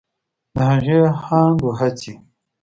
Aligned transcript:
د 0.53 0.55
هغې 0.69 0.99
هاند 1.23 1.59
و 1.65 1.69
هڅې 1.79 2.13